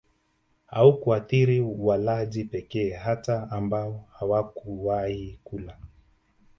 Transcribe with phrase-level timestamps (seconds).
[0.65, 5.77] haukuathiri walaji pekee hata ambao hawakuwahi kula